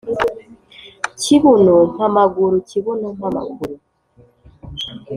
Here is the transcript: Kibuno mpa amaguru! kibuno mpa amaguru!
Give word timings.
Kibuno 1.21 1.73
mpa 1.93 2.05
amaguru! 2.09 2.55
kibuno 2.69 3.07
mpa 3.17 3.27
amaguru! 3.31 3.75